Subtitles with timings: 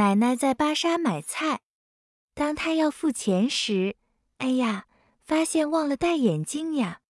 [0.00, 1.60] 奶奶在巴莎买菜，
[2.32, 3.98] 当她要付钱时，
[4.38, 4.86] 哎呀，
[5.26, 7.02] 发现忘了戴眼镜呀！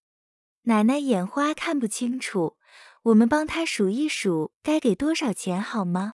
[0.63, 2.59] 奶奶眼花看不清楚，
[3.03, 6.15] 我们帮她数一数该给多少钱好吗？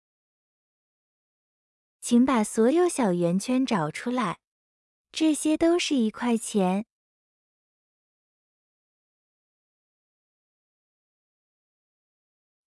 [2.01, 4.41] 请把所有小圆圈找出来，
[5.13, 6.85] 这些都是一块钱。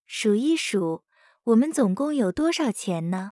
[0.06, 1.04] 数一数，
[1.42, 3.32] 我们总共有多少钱呢？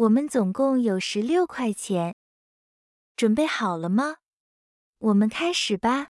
[0.00, 2.16] 我们总共有十六块钱，
[3.16, 4.16] 准备好了吗？
[4.96, 6.08] 我们开始吧。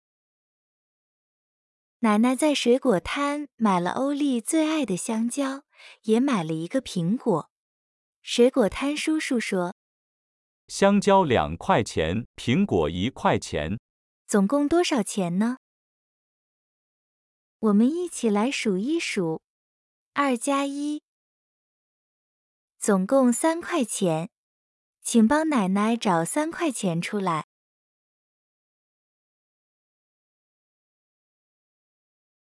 [1.99, 5.63] 奶奶在水果摊买了欧丽最爱的香蕉，
[6.01, 7.49] 也买了一个苹果。
[8.21, 9.73] 水果摊叔叔说
[10.67, 13.79] ：“香蕉两块钱，苹果一块钱，
[14.27, 15.59] 总共多少钱呢？”
[17.59, 19.41] 我们一起来数一数：
[20.11, 21.01] 二加一。
[22.79, 24.29] 总共三块钱，
[25.01, 27.47] 请帮奶奶找三块钱出来。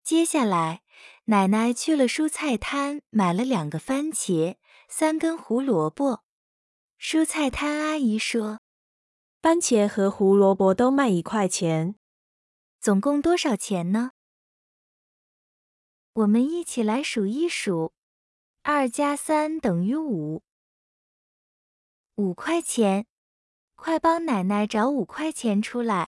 [0.02, 0.82] 接下来，
[1.26, 4.56] 奶奶去了蔬菜摊，买了两个番茄，
[4.88, 6.24] 三根胡萝卜。
[6.98, 8.60] 蔬菜摊阿姨说
[9.40, 11.96] ：“番茄和胡萝卜都卖一块钱，
[12.80, 14.12] 总共多少钱呢？”
[16.14, 17.94] 我们一起来数一数。
[18.64, 20.40] 二加三等于五，
[22.14, 23.06] 五块钱，
[23.74, 26.08] 快帮奶奶找五块钱出来。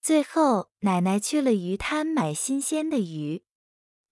[0.00, 3.44] 最后，奶奶去了鱼摊买新鲜的鱼。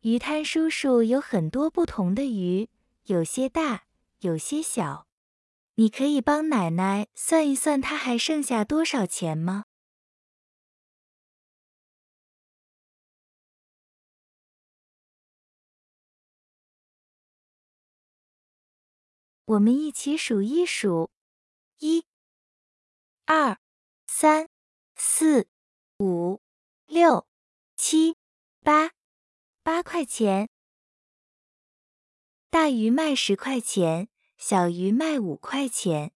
[0.01, 2.69] 鱼摊叔叔有很多不同的鱼，
[3.05, 3.85] 有些大，
[4.19, 5.07] 有些小。
[5.77, 9.65] 你可以帮奶奶算一算，她还剩下多少钱吗？
[19.51, 21.11] 我们一起数一数：
[21.79, 22.05] 一、
[23.25, 23.59] 二、
[24.07, 24.49] 三、
[24.95, 25.49] 四、
[25.99, 26.41] 五、
[26.87, 27.27] 六、
[27.75, 28.17] 七、
[28.61, 28.93] 八，
[29.65, 30.49] 八块钱。
[32.49, 36.13] 大鱼卖十块钱，小鱼卖五块钱。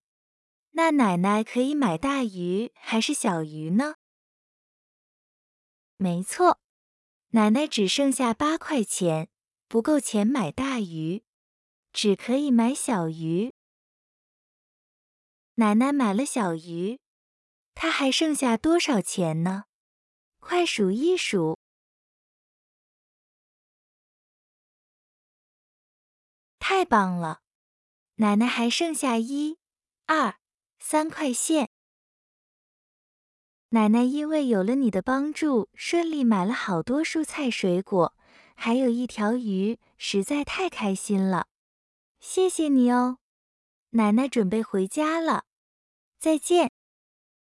[0.70, 3.96] 那奶奶可以买大鱼还是小鱼呢？
[5.96, 6.60] 没错，
[7.30, 9.28] 奶奶只剩下八块钱，
[9.66, 11.24] 不够钱买大鱼。
[11.94, 13.54] 只可以买小鱼。
[15.54, 16.98] 奶奶买了小鱼，
[17.72, 19.66] 她还剩下多少钱呢？
[20.40, 21.56] 快数一数！
[26.58, 27.42] 太棒了，
[28.16, 29.58] 奶奶还剩下一、
[30.06, 30.40] 二、
[30.80, 31.70] 三块钱。
[33.68, 38.16] 奶奶因为有了你的帮助，顺利买了好多蔬菜水果，
[38.56, 41.46] 还有一条鱼，实在太开心了。
[42.26, 43.18] 谢谢你哦，
[43.90, 45.44] 奶奶准备回家了，
[46.18, 46.72] 再见。